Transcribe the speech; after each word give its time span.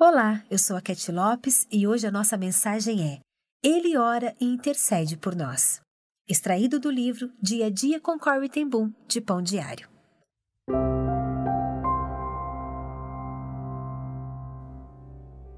Olá, 0.00 0.42
eu 0.50 0.58
sou 0.58 0.74
a 0.74 0.80
Cat 0.80 1.12
Lopes 1.12 1.66
e 1.70 1.86
hoje 1.86 2.06
a 2.06 2.10
nossa 2.10 2.36
mensagem 2.36 3.06
é 3.06 3.20
Ele 3.62 3.96
ora 3.96 4.34
e 4.40 4.44
intercede 4.46 5.16
por 5.16 5.36
nós. 5.36 5.80
Extraído 6.28 6.80
do 6.80 6.90
livro 6.90 7.30
Dia 7.40 7.66
a 7.66 7.70
Dia 7.70 8.00
com 8.00 8.18
Corey 8.18 8.48
Ten 8.48 8.68
Boom, 8.68 8.90
de 9.06 9.20
Pão 9.20 9.42
Diário. 9.42 9.88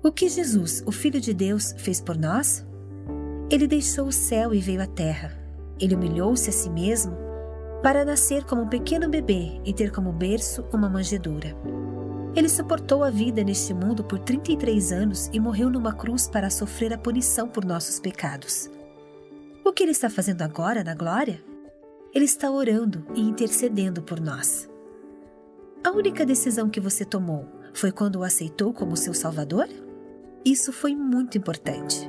O 0.03 0.13
que 0.13 0.29
Jesus, 0.29 0.83
o 0.85 0.93
Filho 0.93 1.21
de 1.21 1.33
Deus, 1.33 1.73
fez 1.79 2.01
por 2.01 2.19
nós? 2.19 2.67
Ele 3.49 3.67
deixou 3.67 4.09
o 4.09 4.13
céu 4.13 4.53
e 4.53 4.61
veio 4.61 4.83
à 4.83 4.87
terra. 4.87 5.33
Ele 5.81 5.95
humilhou-se 5.95 6.51
a 6.51 6.53
si 6.53 6.69
mesmo 6.69 7.17
para 7.83 8.05
nascer 8.05 8.45
como 8.45 8.63
um 8.63 8.69
pequeno 8.69 9.09
bebê 9.09 9.61
e 9.65 9.73
ter 9.73 9.91
como 9.91 10.13
berço 10.13 10.63
uma 10.73 10.91
manjedoura. 10.91 11.57
Ele 12.37 12.49
suportou 12.49 13.05
a 13.05 13.11
vida 13.11 13.45
neste 13.45 13.73
mundo 13.73 14.03
por 14.03 14.19
33 14.19 14.91
anos 14.91 15.31
e 15.33 15.39
morreu 15.39 15.71
numa 15.71 15.93
cruz 15.93 16.27
para 16.27 16.51
sofrer 16.51 16.93
a 16.93 16.99
punição 16.99 17.49
por 17.49 17.65
nossos 17.65 18.01
pecados. 18.01 18.69
O 19.65 19.73
que 19.73 19.85
ele 19.85 19.93
está 19.93 20.11
fazendo 20.11 20.43
agora 20.43 20.83
na 20.83 20.95
glória? 20.97 21.41
Ele 22.13 22.25
está 22.25 22.51
orando 22.51 23.07
e 23.15 23.21
intercedendo 23.21 24.03
por 24.03 24.19
nós. 24.19 24.69
A 25.85 25.93
única 25.93 26.27
decisão 26.27 26.69
que 26.69 26.81
você 26.81 27.05
tomou 27.05 27.47
foi 27.73 27.93
quando 27.93 28.17
o 28.17 28.25
aceitou 28.25 28.73
como 28.73 28.97
seu 28.97 29.15
Salvador? 29.15 29.69
Isso 30.45 30.73
foi 30.73 30.95
muito 30.95 31.39
importante. 31.39 32.09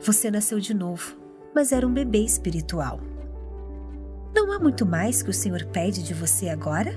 Você 0.00 0.30
nasceu 0.30 0.60
de 0.60 0.72
novo, 0.72 1.16
mas 1.52 1.72
era 1.72 1.86
um 1.86 1.92
bebê 1.92 2.20
espiritual. 2.20 3.00
Não 4.32 4.52
há 4.52 4.58
muito 4.58 4.86
mais 4.86 5.20
que 5.20 5.30
o 5.30 5.34
Senhor 5.34 5.64
pede 5.66 6.02
de 6.04 6.14
você 6.14 6.48
agora? 6.48 6.92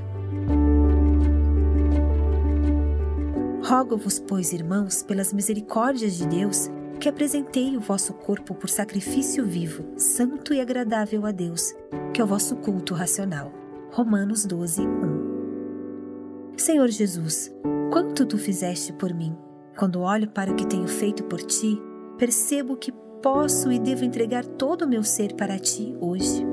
Rogo-vos, 3.71 4.19
pois, 4.19 4.51
irmãos, 4.51 5.01
pelas 5.01 5.31
misericórdias 5.31 6.17
de 6.17 6.27
Deus, 6.27 6.69
que 6.99 7.07
apresentei 7.07 7.77
o 7.77 7.79
vosso 7.79 8.11
corpo 8.11 8.53
por 8.53 8.69
sacrifício 8.69 9.45
vivo, 9.45 9.85
santo 9.95 10.53
e 10.53 10.59
agradável 10.59 11.25
a 11.25 11.31
Deus, 11.31 11.73
que 12.13 12.19
é 12.19 12.23
o 12.25 12.27
vosso 12.27 12.57
culto 12.57 12.93
racional. 12.93 13.49
Romanos 13.93 14.43
12, 14.43 14.81
1. 14.81 16.57
Senhor 16.57 16.89
Jesus, 16.89 17.49
quanto 17.93 18.25
tu 18.25 18.37
fizeste 18.37 18.91
por 18.91 19.13
mim. 19.13 19.37
Quando 19.77 20.01
olho 20.01 20.29
para 20.29 20.51
o 20.51 20.55
que 20.55 20.67
tenho 20.67 20.89
feito 20.89 21.23
por 21.23 21.41
ti, 21.41 21.81
percebo 22.17 22.75
que 22.75 22.91
posso 23.23 23.71
e 23.71 23.79
devo 23.79 24.03
entregar 24.03 24.45
todo 24.45 24.81
o 24.81 24.89
meu 24.89 25.01
ser 25.01 25.33
para 25.35 25.57
ti 25.57 25.95
hoje. 26.01 26.45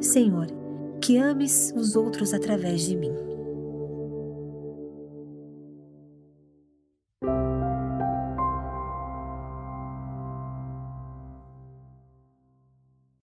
Senhor, 0.00 0.46
que 1.02 1.18
ames 1.18 1.74
os 1.76 1.94
outros 1.96 2.32
através 2.32 2.80
de 2.80 2.96
mim. 2.96 3.35